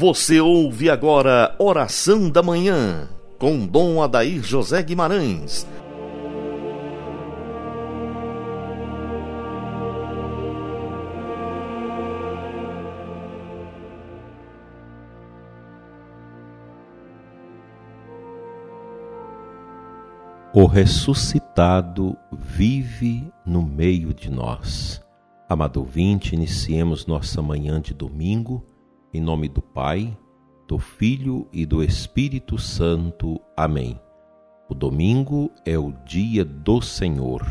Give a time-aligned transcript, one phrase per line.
[0.00, 3.06] Você ouve agora Oração da Manhã,
[3.38, 5.66] com Dom Adair José Guimarães.
[20.54, 25.02] O ressuscitado vive no meio de nós.
[25.46, 28.64] Amado ouvinte, iniciemos nossa manhã de domingo
[29.12, 30.16] em nome do Pai,
[30.68, 33.40] do Filho e do Espírito Santo.
[33.56, 34.00] Amém.
[34.68, 37.42] O domingo é o dia do Senhor,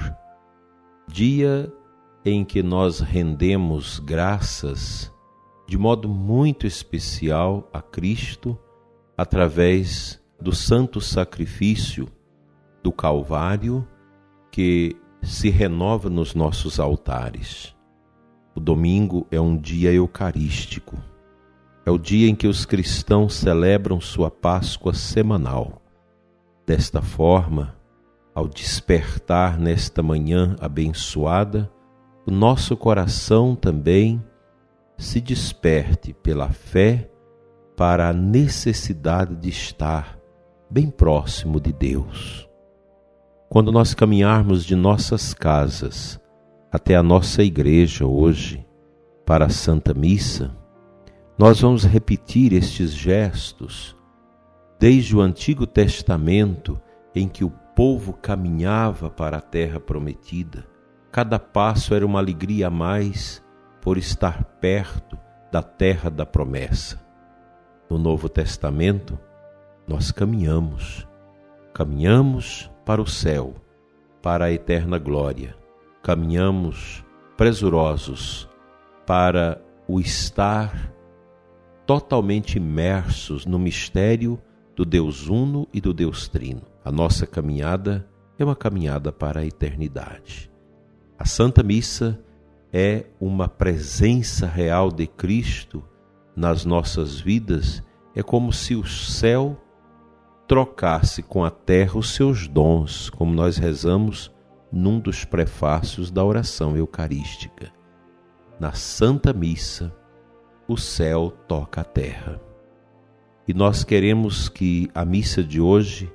[1.08, 1.72] dia
[2.24, 5.14] em que nós rendemos graças
[5.68, 8.58] de modo muito especial a Cristo
[9.18, 12.08] através do santo sacrifício
[12.82, 13.86] do Calvário
[14.50, 17.76] que se renova nos nossos altares.
[18.56, 20.98] O domingo é um dia eucarístico
[21.90, 25.82] é o dia em que os cristãos celebram sua Páscoa semanal.
[26.64, 27.76] Desta forma,
[28.34, 31.68] ao despertar nesta manhã abençoada,
[32.28, 34.24] o nosso coração também
[35.00, 37.10] se desperte pela fé
[37.76, 40.16] para a necessidade de estar
[40.70, 42.48] bem próximo de Deus.
[43.50, 46.20] Quando nós caminharmos de nossas casas
[46.72, 48.64] até a nossa igreja hoje
[49.26, 50.59] para a Santa Missa,
[51.40, 53.96] nós vamos repetir estes gestos
[54.78, 56.82] desde o Antigo Testamento,
[57.16, 60.68] em que o povo caminhava para a terra prometida.
[61.10, 63.42] Cada passo era uma alegria a mais
[63.82, 65.18] por estar perto
[65.50, 67.02] da terra da promessa.
[67.90, 69.18] No Novo Testamento,
[69.88, 71.08] nós caminhamos,
[71.74, 73.56] caminhamos para o céu,
[74.22, 75.56] para a eterna glória,
[76.04, 77.02] caminhamos
[77.38, 78.50] presurosos
[79.06, 80.99] para o estar
[81.90, 84.40] totalmente imersos no mistério
[84.76, 86.62] do Deus Uno e do Deus Trino.
[86.86, 88.08] A nossa caminhada
[88.38, 90.52] é uma caminhada para a eternidade.
[91.18, 92.24] A Santa Missa
[92.72, 95.84] é uma presença real de Cristo
[96.36, 97.82] nas nossas vidas,
[98.14, 99.60] é como se o céu
[100.48, 104.32] trocasse com a terra os seus dons, como nós rezamos
[104.72, 107.74] num dos prefácios da oração eucarística.
[108.60, 109.92] Na Santa Missa,
[110.70, 112.40] o céu toca a terra.
[113.48, 116.14] E nós queremos que a missa de hoje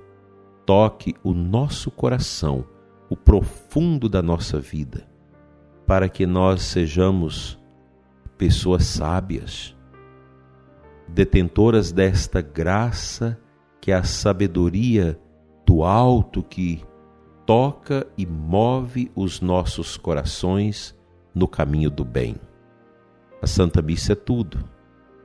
[0.65, 2.65] toque o nosso coração,
[3.11, 5.09] o profundo da nossa vida,
[5.85, 7.59] para que nós sejamos
[8.39, 9.77] pessoas sábias,
[11.09, 13.37] detentoras desta graça
[13.81, 15.19] que é a sabedoria
[15.67, 16.81] do alto que
[17.45, 20.97] toca e move os nossos corações
[21.35, 22.37] no caminho do bem.
[23.45, 24.65] A Santa Missa é tudo.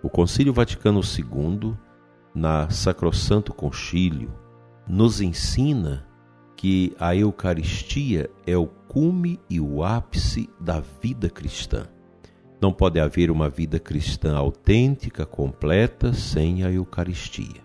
[0.03, 1.74] O Concílio Vaticano II,
[2.35, 4.30] na Sacrosanto Concílio,
[4.85, 6.06] nos ensina
[6.57, 11.88] que a Eucaristia é o cume e o ápice da vida cristã.
[12.62, 17.63] Não pode haver uma vida cristã autêntica, completa, sem a Eucaristia.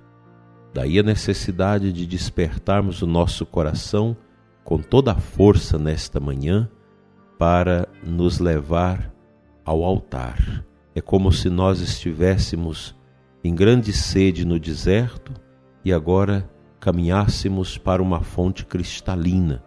[0.72, 4.16] Daí a necessidade de despertarmos o nosso coração
[4.62, 6.70] com toda a força nesta manhã
[7.36, 9.13] para nos levar
[9.64, 10.64] ao altar.
[10.94, 12.94] É como se nós estivéssemos
[13.42, 15.32] em grande sede no deserto
[15.84, 16.48] e agora
[16.80, 19.62] caminhássemos para uma fonte cristalina,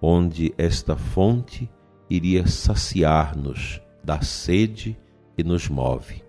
[0.00, 1.70] onde esta fonte
[2.08, 4.98] iria saciar-nos da sede
[5.36, 6.22] que nos move.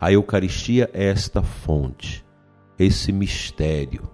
[0.00, 2.24] A Eucaristia é esta fonte,
[2.78, 4.08] esse mistério,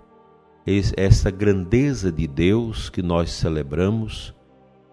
[0.97, 4.35] essa grandeza de Deus que nós celebramos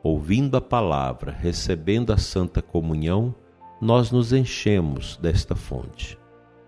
[0.03, 3.35] ouvindo a palavra, recebendo a santa comunhão,
[3.79, 6.17] nós nos enchemos desta fonte.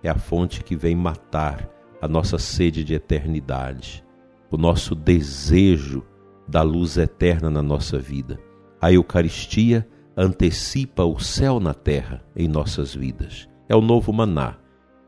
[0.02, 1.70] É a fonte que vem matar
[2.02, 4.04] a nossa sede de eternidade,
[4.52, 6.04] o nosso desejo
[6.48, 8.40] da luz eterna na nossa vida.
[8.82, 13.48] A Eucaristia antecipa o céu na terra em nossas vidas.
[13.70, 14.58] É o novo maná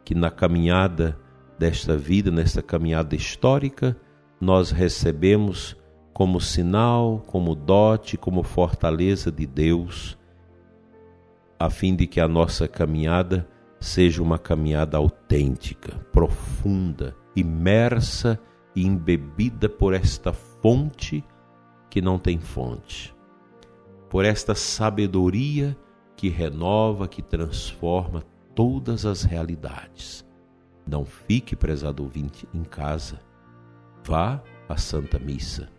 [0.03, 1.19] que na caminhada
[1.59, 3.97] desta vida, nesta caminhada histórica,
[4.39, 5.75] nós recebemos
[6.15, 10.17] como sinal, como dote, como fortaleza de Deus,
[11.59, 13.45] a fim de que a nossa caminhada
[13.81, 18.39] seja uma caminhada autêntica, profunda, imersa
[18.73, 21.21] e embebida por esta fonte
[21.89, 23.13] que não tem fonte,
[24.09, 25.77] por esta sabedoria
[26.15, 28.23] que renova, que transforma
[28.55, 30.25] todas as realidades.
[30.87, 33.19] Não fique, prezado ouvinte, em casa.
[34.01, 35.74] Vá à Santa Missa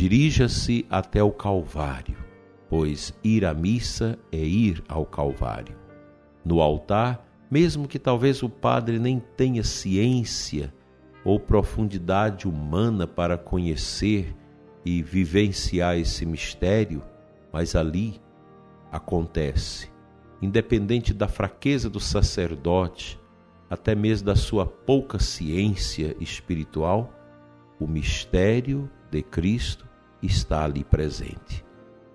[0.00, 2.16] Dirija-se até o Calvário,
[2.70, 5.76] pois ir à missa é ir ao Calvário.
[6.42, 10.72] No altar, mesmo que talvez o padre nem tenha ciência
[11.22, 14.34] ou profundidade humana para conhecer
[14.86, 17.04] e vivenciar esse mistério,
[17.52, 18.18] mas ali
[18.90, 19.90] acontece,
[20.40, 23.20] independente da fraqueza do sacerdote,
[23.68, 27.12] até mesmo da sua pouca ciência espiritual,
[27.78, 29.89] o mistério de Cristo
[30.22, 31.64] está ali presente.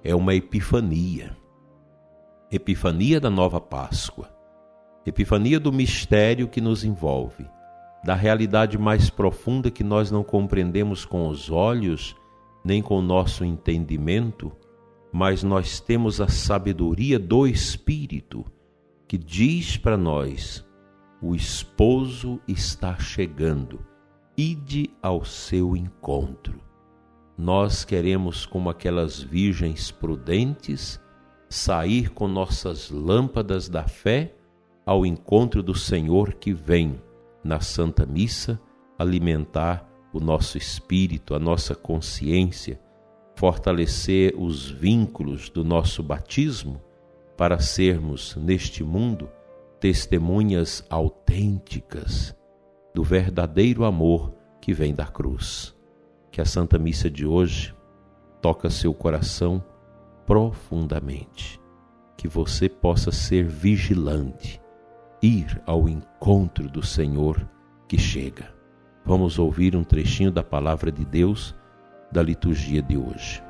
[0.03, 1.35] É uma epifania.
[2.51, 4.29] Epifania da nova Páscoa.
[5.05, 7.47] Epifania do mistério que nos envolve,
[8.03, 12.15] da realidade mais profunda que nós não compreendemos com os olhos
[12.63, 14.51] nem com o nosso entendimento,
[15.13, 18.43] mas nós temos a sabedoria do Espírito
[19.07, 20.65] que diz para nós:
[21.21, 23.79] o esposo está chegando,
[24.35, 26.64] ide ao seu encontro.
[27.37, 30.99] Nós queremos, como aquelas virgens prudentes,
[31.49, 34.33] sair com nossas lâmpadas da fé
[34.85, 37.01] ao encontro do Senhor que vem
[37.43, 38.59] na Santa Missa
[38.97, 42.79] alimentar o nosso espírito, a nossa consciência,
[43.35, 46.81] fortalecer os vínculos do nosso batismo
[47.35, 49.29] para sermos, neste mundo,
[49.79, 52.33] testemunhas autênticas
[52.93, 55.74] do verdadeiro amor que vem da cruz.
[56.35, 57.73] Que a Santa Missa de hoje
[58.41, 59.63] toca seu coração
[60.25, 61.61] profundamente.
[62.17, 64.61] Que você possa ser vigilante,
[65.21, 67.49] ir ao encontro do Senhor
[67.87, 68.53] que chega.
[69.05, 71.55] Vamos ouvir um trechinho da palavra de Deus
[72.11, 73.41] da liturgia de hoje.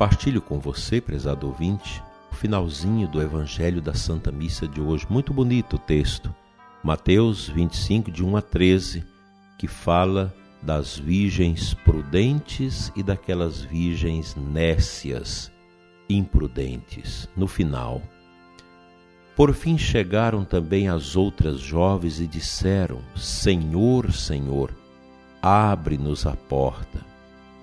[0.00, 2.02] Partilho com você, prezado ouvinte,
[2.32, 5.06] o finalzinho do Evangelho da Santa Missa de hoje.
[5.10, 6.34] Muito bonito o texto.
[6.82, 9.04] Mateus 25, de 1 a 13,
[9.58, 15.52] que fala das virgens prudentes e daquelas virgens nécias,
[16.08, 17.28] imprudentes.
[17.36, 18.00] No final,
[19.36, 24.74] por fim chegaram também as outras jovens e disseram: Senhor, Senhor,
[25.42, 27.04] abre-nos a porta.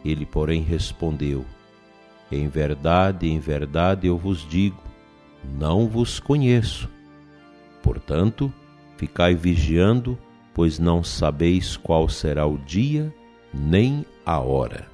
[0.06, 1.44] Ele, porém, respondeu:
[2.32, 4.82] Em verdade, em verdade eu vos digo,
[5.58, 6.90] não vos conheço.
[7.82, 8.52] Portanto,
[8.98, 10.18] ficai vigiando
[10.58, 13.14] pois não sabeis qual será o dia
[13.54, 14.88] nem a hora.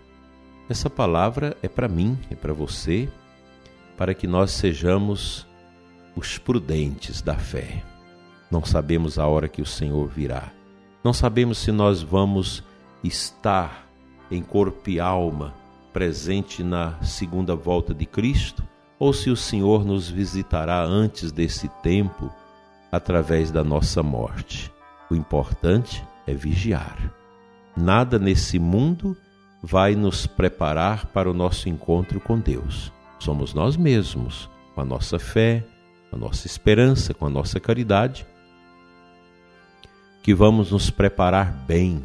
[0.69, 3.07] Essa palavra é para mim, é para você,
[3.97, 5.47] para que nós sejamos
[6.17, 7.81] os prudentes da fé.
[8.51, 10.51] Não sabemos a hora que o Senhor virá.
[11.01, 12.61] Não sabemos se nós vamos
[13.01, 13.87] estar
[14.29, 15.53] em corpo e alma
[15.93, 18.63] presente na segunda volta de Cristo
[18.97, 22.33] ou se o Senhor nos visitará antes desse tempo
[22.91, 24.73] através da nossa morte.
[25.09, 26.97] O importante é vigiar.
[27.77, 29.15] Nada nesse mundo
[29.61, 32.91] vai nos preparar para o nosso encontro com Deus.
[33.19, 35.63] Somos nós mesmos, com a nossa fé,
[36.09, 38.25] com a nossa esperança, com a nossa caridade,
[40.21, 42.03] que vamos nos preparar bem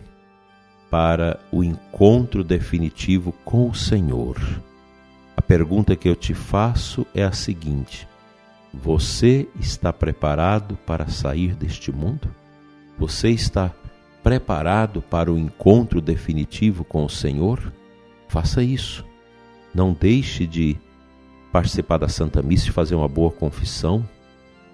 [0.91, 4.39] para o encontro definitivo com o Senhor.
[5.37, 8.09] A pergunta que eu te faço é a seguinte:
[8.73, 12.29] você está preparado para sair deste mundo?
[12.99, 13.73] Você está
[14.23, 17.73] preparado para o encontro definitivo com o Senhor?
[18.27, 19.05] Faça isso.
[19.75, 20.77] Não deixe de
[21.53, 24.07] participar da Santa Missa e fazer uma boa confissão.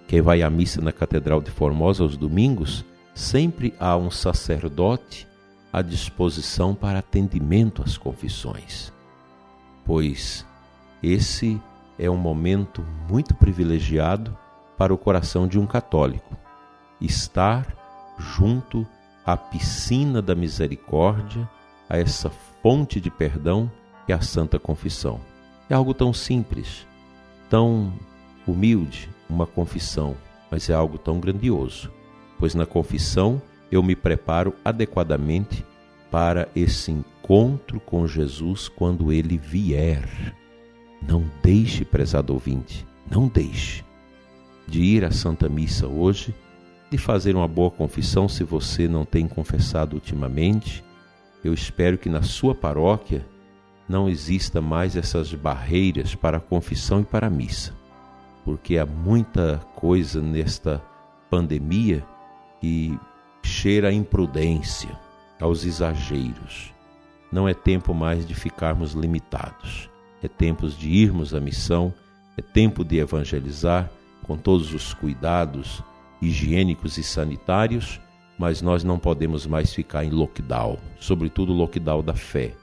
[0.08, 2.84] Quem vai à missa na Catedral de Formosa aos domingos,
[3.14, 5.26] sempre há um sacerdote
[5.74, 8.92] à disposição para atendimento às confissões.
[9.84, 10.46] Pois
[11.02, 11.60] esse
[11.98, 14.38] é um momento muito privilegiado
[14.78, 16.36] para o coração de um católico.
[17.00, 17.66] Estar
[18.16, 18.86] junto
[19.26, 21.50] à piscina da misericórdia,
[21.88, 22.30] a essa
[22.62, 23.68] fonte de perdão
[24.06, 25.20] que é a Santa Confissão.
[25.68, 26.86] É algo tão simples,
[27.50, 27.92] tão
[28.46, 30.16] humilde, uma confissão,
[30.48, 31.90] mas é algo tão grandioso,
[32.38, 35.64] pois na confissão eu me preparo adequadamente
[36.10, 40.34] para esse encontro com Jesus quando ele vier.
[41.06, 43.84] Não deixe, prezado ouvinte, não deixe
[44.66, 46.34] de ir à Santa Missa hoje
[46.90, 50.84] de fazer uma boa confissão se você não tem confessado ultimamente.
[51.42, 53.26] Eu espero que na sua paróquia
[53.88, 57.74] não exista mais essas barreiras para a confissão e para a missa,
[58.44, 60.82] porque há muita coisa nesta
[61.28, 62.02] pandemia
[62.60, 62.98] que
[63.44, 64.98] cheira a imprudência,
[65.40, 66.72] aos exageros.
[67.30, 69.90] Não é tempo mais de ficarmos limitados.
[70.22, 71.92] É tempo de irmos à missão,
[72.36, 73.90] é tempo de evangelizar
[74.22, 75.82] com todos os cuidados
[76.22, 78.00] higiênicos e sanitários,
[78.38, 82.54] mas nós não podemos mais ficar em lockdown, sobretudo lockdown da fé.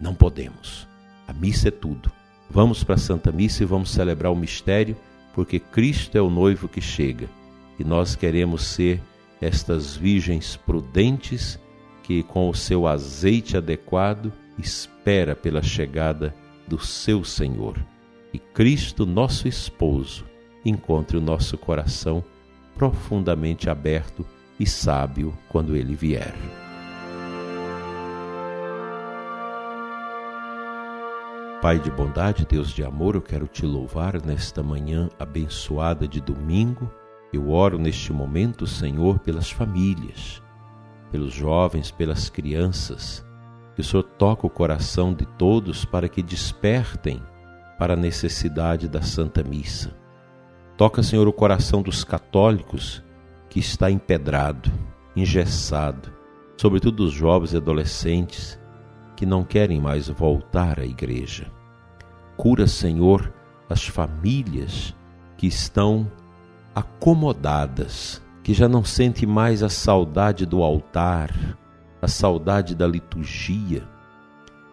[0.00, 0.86] Não podemos.
[1.26, 2.10] A missa é tudo.
[2.48, 4.96] Vamos para a Santa Missa e vamos celebrar o mistério,
[5.34, 7.28] porque Cristo é o noivo que chega
[7.78, 9.02] e nós queremos ser
[9.40, 11.58] estas virgens prudentes
[12.02, 16.34] que, com o seu azeite adequado, espera pela chegada
[16.66, 17.76] do seu Senhor.
[18.32, 20.24] E Cristo, nosso esposo,
[20.64, 22.24] encontre o nosso coração
[22.74, 24.24] profundamente aberto
[24.58, 26.34] e sábio quando ele vier.
[31.60, 36.88] Pai de bondade, Deus de amor, eu quero te louvar nesta manhã abençoada de domingo.
[37.32, 40.42] Eu oro neste momento, Senhor, pelas famílias,
[41.10, 43.24] pelos jovens, pelas crianças.
[43.74, 47.22] Que o Senhor toque o coração de todos para que despertem
[47.78, 49.94] para a necessidade da Santa Missa.
[50.76, 53.04] Toca, Senhor, o coração dos católicos
[53.48, 54.70] que está empedrado,
[55.14, 56.12] engessado,
[56.56, 58.58] sobretudo dos jovens e adolescentes
[59.16, 61.50] que não querem mais voltar à igreja.
[62.36, 63.32] Cura, Senhor,
[63.68, 64.94] as famílias
[65.36, 66.10] que estão
[66.78, 71.32] acomodadas, que já não sentem mais a saudade do altar,
[72.00, 73.82] a saudade da liturgia,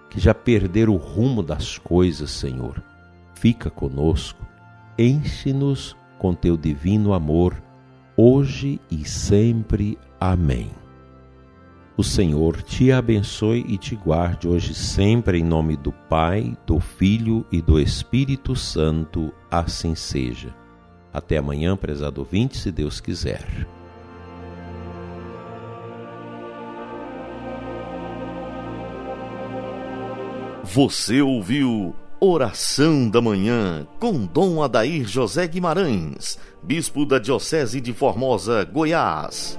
[0.10, 2.82] que já perderam o rumo das coisas, Senhor.
[3.34, 4.46] Fica conosco,
[4.98, 7.62] enche-nos com teu divino amor
[8.16, 9.98] hoje e sempre.
[10.20, 10.72] Amém.
[11.98, 17.46] O Senhor te abençoe e te guarde hoje sempre em nome do Pai, do Filho
[17.52, 19.34] e do Espírito Santo.
[19.50, 20.65] Assim seja.
[21.16, 23.42] Até amanhã, prezado ouvinte, se Deus quiser.
[30.62, 38.66] Você ouviu Oração da Manhã com Dom Adair José Guimarães, Bispo da Diocese de Formosa,
[38.66, 39.58] Goiás.